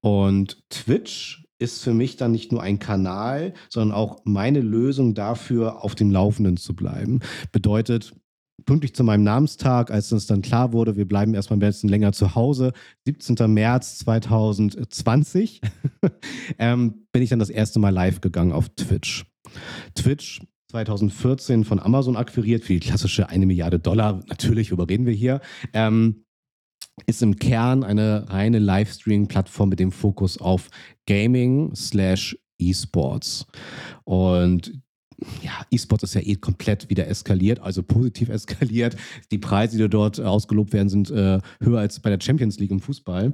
[0.00, 5.84] Und Twitch ist für mich dann nicht nur ein Kanal, sondern auch meine Lösung dafür,
[5.84, 7.20] auf dem Laufenden zu bleiben.
[7.52, 8.14] Bedeutet,
[8.64, 12.12] pünktlich zu meinem Namenstag, als es dann klar wurde, wir bleiben erstmal ein bisschen länger
[12.12, 12.72] zu Hause,
[13.06, 13.52] 17.
[13.52, 15.60] März 2020,
[16.58, 19.26] ähm, bin ich dann das erste Mal live gegangen auf Twitch.
[19.94, 24.20] Twitch 2014 von Amazon akquiriert für die klassische eine Milliarde Dollar.
[24.28, 25.40] Natürlich, worüber reden wir hier?
[25.72, 26.24] Ähm,
[27.06, 30.68] ist im Kern eine reine Livestreaming-Plattform mit dem Fokus auf
[31.06, 33.46] Gaming slash E-Sports.
[34.04, 34.78] Und
[35.42, 38.96] ja, E-Sports ist ja eh komplett wieder eskaliert, also positiv eskaliert.
[39.30, 42.80] Die Preise, die dort ausgelobt werden, sind äh, höher als bei der Champions League im
[42.80, 43.32] Fußball.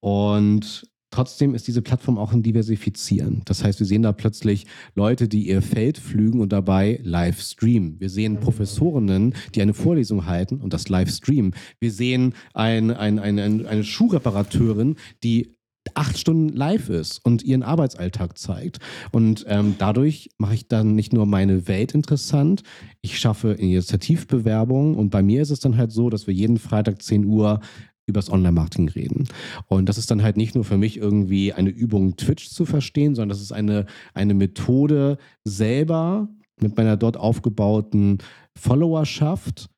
[0.00, 3.42] Und Trotzdem ist diese Plattform auch ein Diversifizieren.
[3.44, 8.00] Das heißt, wir sehen da plötzlich Leute, die ihr Feld pflügen und dabei live streamen.
[8.00, 11.54] Wir sehen Professorinnen, die eine Vorlesung halten und das live streamen.
[11.80, 15.54] Wir sehen ein, ein, ein, eine Schuhreparateurin, die
[15.94, 18.78] acht Stunden live ist und ihren Arbeitsalltag zeigt.
[19.10, 22.62] Und ähm, dadurch mache ich dann nicht nur meine Welt interessant,
[23.02, 27.02] ich schaffe Initiativbewerbungen und bei mir ist es dann halt so, dass wir jeden Freitag
[27.02, 27.60] 10 Uhr
[28.06, 29.28] übers Online-Marketing reden.
[29.66, 33.14] Und das ist dann halt nicht nur für mich irgendwie eine Übung, Twitch zu verstehen,
[33.14, 36.28] sondern das ist eine, eine Methode, selber
[36.60, 38.18] mit meiner dort aufgebauten
[38.56, 39.68] Followerschaft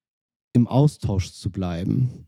[0.53, 2.27] im Austausch zu bleiben.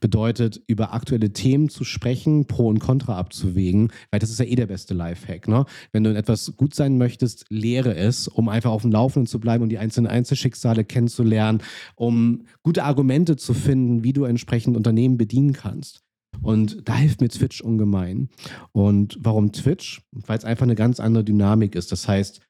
[0.00, 4.54] Bedeutet, über aktuelle Themen zu sprechen, Pro und Contra abzuwägen, weil das ist ja eh
[4.54, 5.48] der beste Lifehack.
[5.48, 5.64] Ne?
[5.92, 9.40] Wenn du in etwas gut sein möchtest, lehre es, um einfach auf dem Laufenden zu
[9.40, 11.62] bleiben und die einzelnen Einzelschicksale kennenzulernen,
[11.94, 16.02] um gute Argumente zu finden, wie du entsprechend Unternehmen bedienen kannst.
[16.40, 18.28] Und da hilft mir Twitch ungemein.
[18.72, 20.02] Und warum Twitch?
[20.12, 21.92] Weil es einfach eine ganz andere Dynamik ist.
[21.92, 22.40] Das heißt,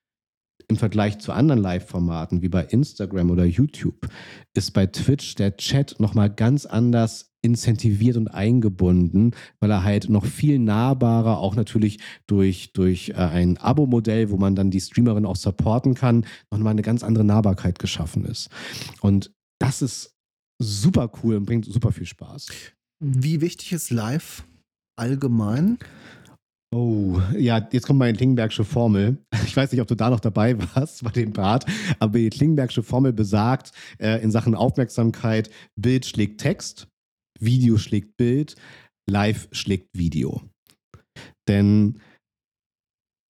[0.68, 4.09] im Vergleich zu anderen Live-Formaten wie bei Instagram oder YouTube
[4.55, 10.25] ist bei Twitch der Chat nochmal ganz anders incentiviert und eingebunden, weil er halt noch
[10.25, 15.37] viel nahbarer, auch natürlich durch, durch äh, ein Abo-Modell, wo man dann die Streamerin auch
[15.37, 18.48] supporten kann, nochmal eine ganz andere Nahbarkeit geschaffen ist.
[19.01, 20.14] Und das ist
[20.61, 22.46] super cool und bringt super viel Spaß.
[23.01, 24.44] Wie wichtig ist Live
[24.96, 25.79] allgemein?
[26.74, 29.18] Oh, ja, jetzt kommt meine Klingenbergsche Formel.
[29.44, 31.66] Ich weiß nicht, ob du da noch dabei warst bei dem Part,
[31.98, 36.88] aber die Klingenbergsche Formel besagt äh, in Sachen Aufmerksamkeit, Bild schlägt Text,
[37.38, 38.56] Video schlägt Bild,
[39.06, 40.40] Live schlägt Video.
[41.48, 42.00] Denn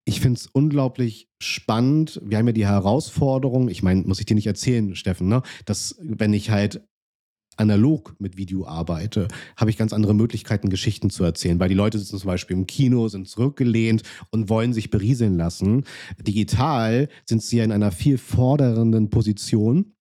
[0.04, 2.20] ich finde es unglaublich spannend.
[2.24, 5.42] Wir haben ja die Herausforderung, ich meine, muss ich dir nicht erzählen, Steffen, ne?
[5.64, 6.86] dass wenn ich halt
[7.62, 11.98] analog mit Video arbeite, habe ich ganz andere Möglichkeiten, Geschichten zu erzählen, weil die Leute
[11.98, 15.84] sitzen zum Beispiel im Kino, sind zurückgelehnt und wollen sich berieseln lassen.
[16.20, 19.94] Digital sind sie ja in einer viel fordernden Position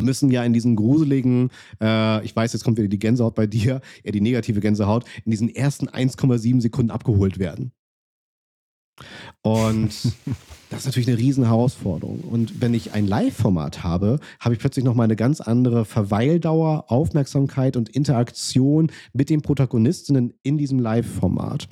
[0.00, 1.50] müssen ja in diesen gruseligen,
[1.80, 5.30] äh, ich weiß, jetzt kommt wieder die Gänsehaut bei dir, eher die negative Gänsehaut, in
[5.30, 7.72] diesen ersten 1,7 Sekunden abgeholt werden.
[9.42, 9.90] Und
[10.70, 12.20] das ist natürlich eine riesen Herausforderung.
[12.20, 16.90] Und wenn ich ein Live-Format habe, habe ich plötzlich noch mal eine ganz andere Verweildauer,
[16.90, 21.68] Aufmerksamkeit und Interaktion mit den Protagonistinnen in diesem Live-Format.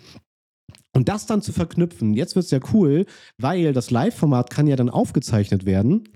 [0.92, 3.06] Und das dann zu verknüpfen, jetzt wird es ja cool,
[3.38, 6.08] weil das Live-Format kann ja dann aufgezeichnet werden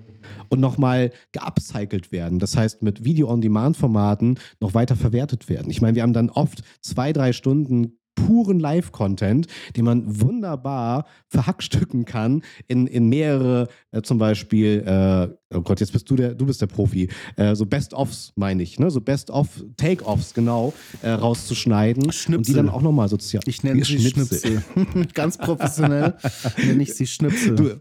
[0.49, 2.39] und nochmal geupcycelt werden.
[2.39, 5.71] Das heißt, mit Video-on-Demand-Formaten noch weiter verwertet werden.
[5.71, 9.47] Ich meine, wir haben dann oft zwei, drei Stunden puren Live-Content,
[9.77, 15.93] den man wunderbar verhackstücken kann in, in mehrere, äh, zum Beispiel, äh, oh Gott, jetzt
[15.93, 18.91] bist du der, du bist der Profi, äh, so Best-Offs meine ich, ne?
[18.91, 20.73] so Best-Off, Take-Offs genau,
[21.03, 22.37] äh, rauszuschneiden Schnipsel.
[22.37, 23.43] und die dann auch nochmal sozial.
[23.47, 24.63] Ich nenne sie Schnipsel.
[25.15, 26.15] Ganz professionell
[26.59, 27.55] nenne ich sie Schnipsel.
[27.55, 27.81] Du,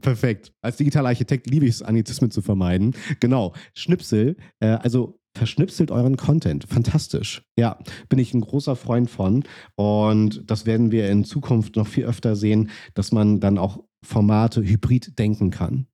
[0.00, 0.52] Perfekt.
[0.62, 2.94] Als digitaler Architekt liebe ich es, Anglizismen zu vermeiden.
[3.20, 3.52] Genau.
[3.72, 6.66] Schnipsel, äh, also verschnipselt euren Content.
[6.68, 7.42] Fantastisch.
[7.56, 9.44] Ja, bin ich ein großer Freund von.
[9.76, 14.62] Und das werden wir in Zukunft noch viel öfter sehen, dass man dann auch Formate
[14.62, 15.86] hybrid denken kann.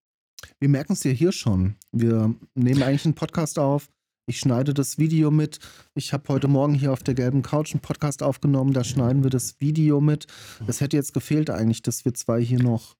[0.59, 1.77] Wir merken es ja hier schon.
[1.93, 3.89] Wir nehmen eigentlich einen Podcast auf.
[4.27, 5.59] Ich schneide das Video mit.
[5.95, 8.73] Ich habe heute Morgen hier auf der gelben Couch einen Podcast aufgenommen.
[8.73, 10.27] Da schneiden wir das Video mit.
[10.67, 12.97] Es hätte jetzt gefehlt eigentlich, dass wir zwei hier noch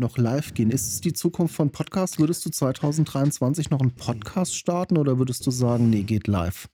[0.00, 0.70] noch live gehen.
[0.70, 2.18] Ist es die Zukunft von Podcasts?
[2.18, 6.68] Würdest du 2023 noch einen Podcast starten oder würdest du sagen, nee, geht live?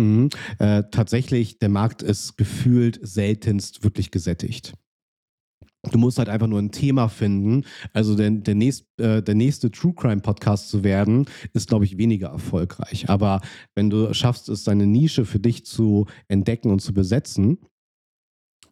[0.00, 0.30] Mhm.
[0.58, 4.72] Äh, tatsächlich, der Markt ist gefühlt seltenst wirklich gesättigt.
[5.90, 7.64] Du musst halt einfach nur ein Thema finden.
[7.92, 11.98] Also der, der, nächst, äh, der nächste True Crime Podcast zu werden, ist, glaube ich,
[11.98, 13.08] weniger erfolgreich.
[13.08, 13.40] Aber
[13.74, 17.58] wenn du schaffst, es deine Nische für dich zu entdecken und zu besetzen,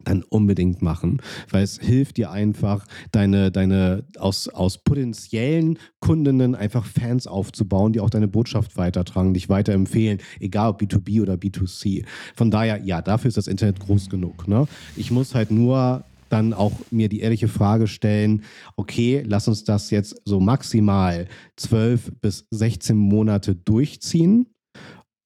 [0.07, 6.85] dann unbedingt machen, weil es hilft dir einfach, deine, deine aus, aus potenziellen Kundinnen einfach
[6.85, 12.05] Fans aufzubauen, die auch deine Botschaft weitertragen, dich weiterempfehlen, egal ob B2B oder B2C.
[12.35, 14.47] Von daher, ja, dafür ist das Internet groß genug.
[14.47, 14.67] Ne?
[14.95, 18.43] Ich muss halt nur dann auch mir die ehrliche Frage stellen,
[18.75, 24.47] okay, lass uns das jetzt so maximal 12 bis 16 Monate durchziehen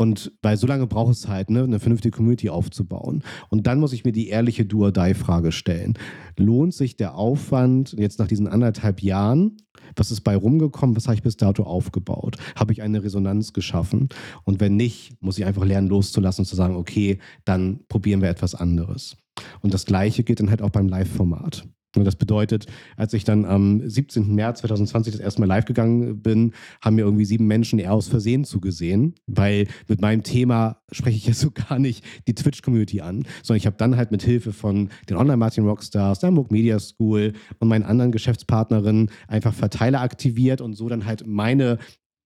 [0.01, 3.21] und weil so lange braucht es halt, ne, eine vernünftige Community aufzubauen.
[3.49, 5.93] Und dann muss ich mir die ehrliche Do-or-Die-Frage stellen.
[6.37, 9.57] Lohnt sich der Aufwand jetzt nach diesen anderthalb Jahren?
[9.95, 10.95] Was ist bei rumgekommen?
[10.95, 12.37] Was habe ich bis dato aufgebaut?
[12.55, 14.09] Habe ich eine Resonanz geschaffen?
[14.43, 18.29] Und wenn nicht, muss ich einfach lernen, loszulassen und zu sagen, okay, dann probieren wir
[18.29, 19.17] etwas anderes.
[19.59, 21.67] Und das Gleiche geht dann halt auch beim Live-Format.
[21.95, 24.33] Und das bedeutet, als ich dann am 17.
[24.33, 28.07] März 2020 das erste Mal live gegangen bin, haben mir irgendwie sieben Menschen eher aus
[28.07, 33.25] Versehen zugesehen, weil mit meinem Thema spreche ich ja so gar nicht die Twitch-Community an,
[33.43, 37.67] sondern ich habe dann halt mit Hilfe von den Online-Marketing-Rockstars, der Hamburg Media School und
[37.67, 41.77] meinen anderen Geschäftspartnerinnen einfach Verteiler aktiviert und so dann halt meine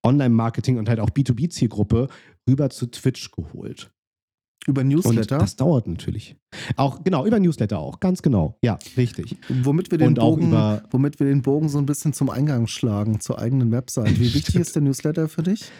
[0.04, 2.08] Online-Marketing und halt auch B2B-Zielgruppe
[2.48, 3.90] rüber zu Twitch geholt.
[4.66, 5.36] Über Newsletter?
[5.36, 6.36] Und das dauert natürlich.
[6.76, 8.58] Auch, genau, über Newsletter auch, ganz genau.
[8.62, 9.36] Ja, richtig.
[9.48, 10.52] Womit wir den, Bogen,
[10.90, 14.18] womit wir den Bogen so ein bisschen zum Eingang schlagen, zur eigenen Website.
[14.18, 15.70] Wie wichtig ist der Newsletter für dich?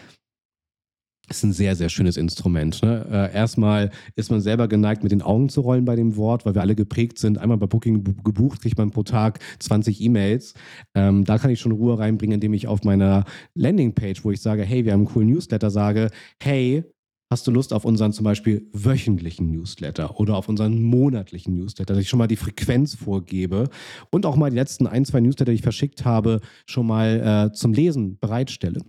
[1.29, 2.81] ist ein sehr, sehr schönes Instrument.
[2.81, 3.05] Ne?
[3.11, 6.55] Äh, erstmal ist man selber geneigt, mit den Augen zu rollen bei dem Wort, weil
[6.55, 7.37] wir alle geprägt sind.
[7.37, 10.53] Einmal bei Booking gebucht, kriegt man pro Tag 20 E-Mails.
[10.95, 14.63] Ähm, da kann ich schon Ruhe reinbringen, indem ich auf meiner Landingpage, wo ich sage,
[14.63, 16.09] hey, wir haben einen coolen Newsletter, sage,
[16.41, 16.83] hey,
[17.29, 22.01] Hast du Lust auf unseren zum Beispiel wöchentlichen Newsletter oder auf unseren monatlichen Newsletter, dass
[22.01, 23.69] ich schon mal die Frequenz vorgebe
[24.11, 27.53] und auch mal die letzten ein, zwei Newsletter, die ich verschickt habe, schon mal äh,
[27.53, 28.81] zum Lesen bereitstelle?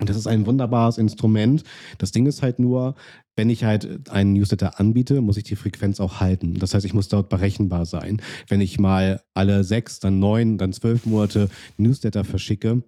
[0.00, 1.62] Und das ist ein wunderbares Instrument.
[1.98, 2.96] Das Ding ist halt nur,
[3.36, 6.54] wenn ich halt einen Newsletter anbiete, muss ich die Frequenz auch halten.
[6.54, 8.20] Das heißt, ich muss dort berechenbar sein.
[8.48, 12.82] Wenn ich mal alle sechs, dann neun, dann zwölf Monate Newsletter verschicke,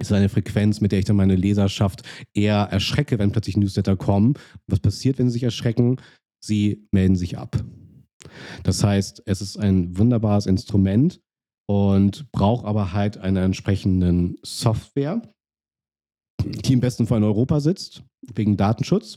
[0.00, 2.02] ist eine Frequenz, mit der ich dann meine Leserschaft
[2.34, 4.34] eher erschrecke, wenn plötzlich Newsletter kommen.
[4.66, 5.96] Was passiert, wenn sie sich erschrecken?
[6.42, 7.62] Sie melden sich ab.
[8.62, 11.20] Das heißt, es ist ein wunderbares Instrument
[11.66, 15.22] und braucht aber halt eine entsprechende Software,
[16.42, 18.02] die im besten Fall in Europa sitzt,
[18.34, 19.16] wegen Datenschutz.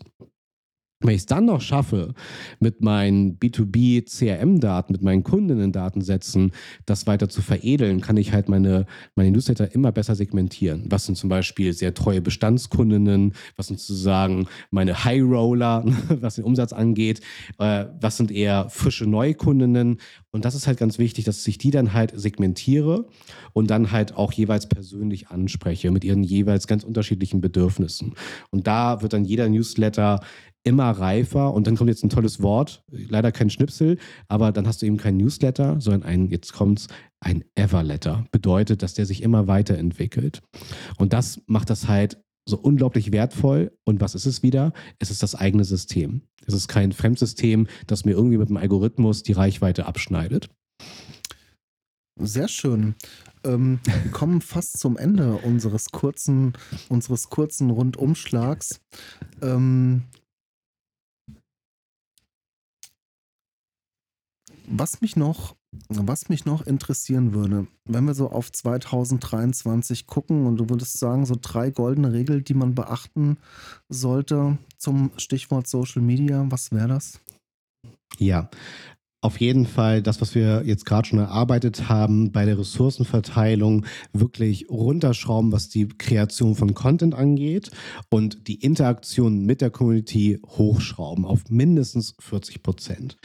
[1.03, 2.13] Wenn ich es dann noch schaffe,
[2.59, 6.51] mit meinen B2B-CRM-Daten, mit meinen Kundinnen-Datensätzen,
[6.85, 8.85] das weiter zu veredeln, kann ich halt meine,
[9.15, 10.85] meine Newsletter immer besser segmentieren.
[10.89, 13.33] Was sind zum Beispiel sehr treue Bestandskundinnen?
[13.57, 17.19] Was sind sozusagen meine High-Roller, was den Umsatz angeht?
[17.59, 19.97] Äh, was sind eher frische Neukundinnen?
[20.31, 23.07] Und das ist halt ganz wichtig, dass ich die dann halt segmentiere
[23.51, 28.15] und dann halt auch jeweils persönlich anspreche mit ihren jeweils ganz unterschiedlichen Bedürfnissen.
[28.49, 30.21] Und da wird dann jeder Newsletter
[30.63, 33.97] immer reifer und dann kommt jetzt ein tolles Wort, leider kein Schnipsel,
[34.28, 36.88] aber dann hast du eben kein Newsletter, sondern ein, jetzt kommt's,
[37.19, 38.26] ein Everletter.
[38.32, 40.41] Bedeutet, dass der sich immer weiterentwickelt.
[40.97, 43.71] Und das macht das halt so unglaublich wertvoll.
[43.86, 44.73] Und was ist es wieder?
[44.99, 46.23] Es ist das eigene System.
[46.45, 50.49] Es ist kein Fremdsystem, das mir irgendwie mit dem Algorithmus die Reichweite abschneidet.
[52.19, 52.95] Sehr schön.
[53.43, 56.54] Ähm, wir kommen fast zum Ende unseres kurzen,
[56.89, 58.82] unseres kurzen Rundumschlags.
[59.41, 60.04] Ähm,
[64.67, 65.56] was mich noch,
[65.89, 71.26] was mich noch interessieren würde, wenn wir so auf 2023 gucken und du würdest sagen,
[71.26, 73.38] so drei goldene Regeln, die man beachten
[73.89, 77.19] sollte zum Stichwort Social Media, was wäre das?
[78.19, 78.49] Ja,
[79.23, 84.69] auf jeden Fall das, was wir jetzt gerade schon erarbeitet haben, bei der Ressourcenverteilung wirklich
[84.69, 87.71] runterschrauben, was die Kreation von Content angeht
[88.10, 93.15] und die Interaktion mit der Community hochschrauben auf mindestens 40 Prozent.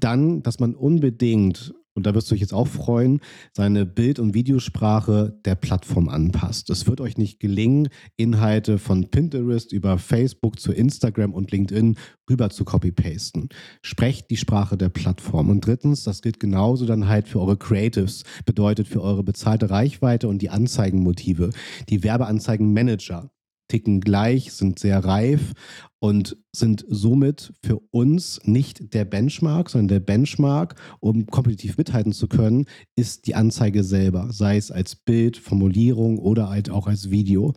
[0.00, 3.18] Dann, dass man unbedingt und da wirst du dich jetzt auch freuen,
[3.52, 6.70] seine Bild- und Videosprache der Plattform anpasst.
[6.70, 11.96] Es wird euch nicht gelingen, Inhalte von Pinterest über Facebook zu Instagram und LinkedIn
[12.30, 13.48] rüber zu copy-pasten.
[13.82, 15.50] Sprecht die Sprache der Plattform.
[15.50, 20.28] Und drittens, das gilt genauso dann halt für eure Creatives, bedeutet für eure bezahlte Reichweite
[20.28, 21.50] und die Anzeigenmotive,
[21.88, 23.28] die Werbeanzeigenmanager
[23.68, 25.52] ticken gleich, sind sehr reif
[26.00, 32.28] und sind somit für uns nicht der Benchmark, sondern der Benchmark, um kompetitiv mithalten zu
[32.28, 37.54] können, ist die Anzeige selber, sei es als Bild, Formulierung oder halt auch als Video.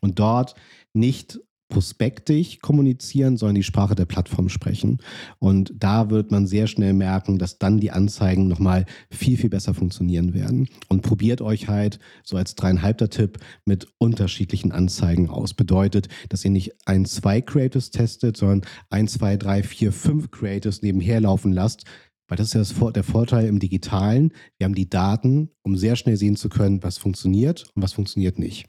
[0.00, 0.54] Und dort
[0.94, 1.40] nicht
[1.72, 4.98] prospektig kommunizieren, sondern die Sprache der Plattform sprechen.
[5.38, 9.72] Und da wird man sehr schnell merken, dass dann die Anzeigen nochmal viel, viel besser
[9.72, 10.68] funktionieren werden.
[10.90, 15.54] Und probiert euch halt so als dreieinhalbter Tipp mit unterschiedlichen Anzeigen aus.
[15.54, 20.82] Bedeutet, dass ihr nicht ein, zwei Creatives testet, sondern ein, zwei, drei, vier, fünf Creatives
[20.82, 21.84] nebenher laufen lasst,
[22.28, 24.32] weil das ist ja der Vorteil im Digitalen.
[24.58, 28.38] Wir haben die Daten, um sehr schnell sehen zu können, was funktioniert und was funktioniert
[28.38, 28.66] nicht.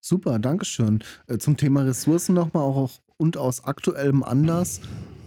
[0.00, 1.00] Super, Dankeschön.
[1.26, 4.80] Äh, zum Thema Ressourcen nochmal auch und aus aktuellem Anlass.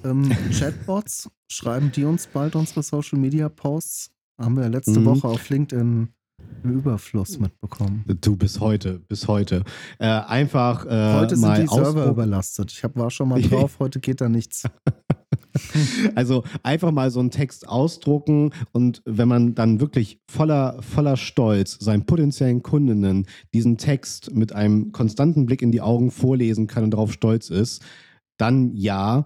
[0.04, 4.12] Ähm, Chatbots, schreiben die uns bald unsere Social Media Posts?
[4.40, 5.06] Haben wir letzte mhm.
[5.06, 6.10] Woche auf LinkedIn
[6.64, 8.04] im Überfluss mitbekommen.
[8.22, 9.64] Du bis heute, bis heute.
[10.00, 10.86] Äh, einfach.
[10.86, 12.72] Äh, heute sind die Server überlastet.
[12.72, 14.64] Ich hab, war schon mal drauf, heute geht da nichts.
[16.16, 21.78] Also einfach mal so einen Text ausdrucken und wenn man dann wirklich voller, voller Stolz
[21.80, 26.92] seinen potenziellen Kundinnen diesen Text mit einem konstanten Blick in die Augen vorlesen kann und
[26.92, 27.84] darauf stolz ist,
[28.38, 29.26] dann ja.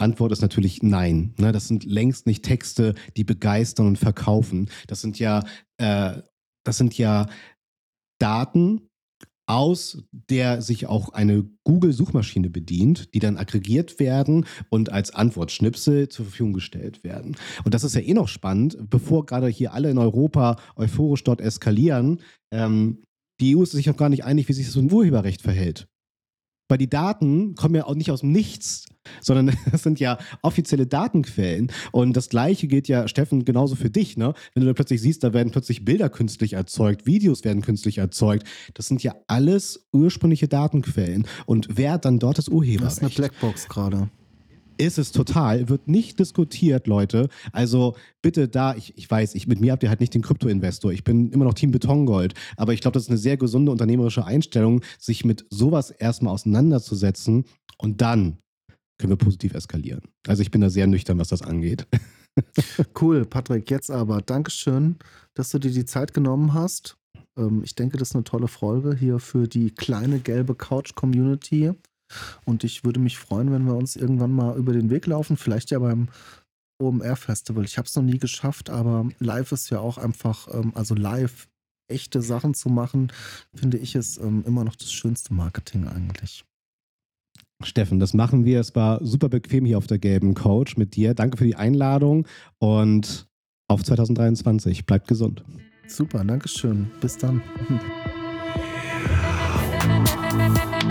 [0.00, 1.34] Antwort ist natürlich nein.
[1.38, 1.50] Ne?
[1.50, 4.70] Das sind längst nicht Texte, die begeistern und verkaufen.
[4.86, 5.42] Das sind ja,
[5.78, 6.22] äh,
[6.64, 7.26] das sind ja
[8.20, 8.88] Daten,
[9.48, 16.26] aus der sich auch eine Google-Suchmaschine bedient, die dann aggregiert werden und als Antwortschnipsel zur
[16.26, 17.36] Verfügung gestellt werden.
[17.64, 21.40] Und das ist ja eh noch spannend, bevor gerade hier alle in Europa euphorisch dort
[21.40, 22.20] eskalieren.
[22.52, 23.02] Ähm,
[23.40, 25.88] die EU ist sich noch gar nicht einig, wie sich das mit dem Urheberrecht verhält.
[26.68, 28.84] Weil die Daten kommen ja auch nicht aus dem Nichts,
[29.20, 31.72] sondern das sind ja offizielle Datenquellen.
[31.92, 34.16] Und das Gleiche gilt ja, Steffen, genauso für dich.
[34.16, 34.34] Ne?
[34.54, 38.46] Wenn du dann plötzlich siehst, da werden plötzlich Bilder künstlich erzeugt, Videos werden künstlich erzeugt.
[38.74, 41.26] Das sind ja alles ursprüngliche Datenquellen.
[41.46, 42.86] Und wer hat dann dort das Urheberrecht?
[42.86, 44.08] Das ist eine Blackbox gerade.
[44.78, 47.28] Ist es total, wird nicht diskutiert, Leute.
[47.52, 50.92] Also bitte da, ich, ich weiß, ich, mit mir habt ihr halt nicht den Krypto-Investor.
[50.92, 52.34] Ich bin immer noch Team Betongold.
[52.56, 57.44] Aber ich glaube, das ist eine sehr gesunde unternehmerische Einstellung, sich mit sowas erstmal auseinanderzusetzen
[57.78, 58.38] und dann
[58.98, 60.02] können wir positiv eskalieren.
[60.26, 61.86] Also ich bin da sehr nüchtern, was das angeht.
[63.00, 63.70] cool, Patrick.
[63.70, 64.96] Jetzt aber Dankeschön,
[65.34, 66.96] dass du dir die Zeit genommen hast.
[67.36, 71.72] Ähm, ich denke, das ist eine tolle Folge hier für die kleine gelbe Couch-Community.
[72.44, 75.36] Und ich würde mich freuen, wenn wir uns irgendwann mal über den Weg laufen.
[75.36, 76.08] Vielleicht ja beim
[76.80, 77.64] OMR-Festival.
[77.64, 81.48] Ich habe es noch nie geschafft, aber live ist ja auch einfach, ähm, also live
[81.88, 83.10] echte Sachen zu machen,
[83.54, 86.44] finde ich es ähm, immer noch das schönste Marketing eigentlich.
[87.64, 88.60] Steffen, das machen wir.
[88.60, 91.14] Es war super bequem hier auf der gelben Coach mit dir.
[91.14, 92.26] Danke für die Einladung
[92.58, 93.26] und
[93.68, 94.86] auf 2023.
[94.86, 95.44] Bleibt gesund.
[95.88, 96.90] Super, Dankeschön.
[97.00, 97.42] Bis dann.